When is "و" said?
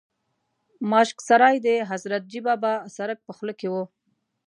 3.69-3.75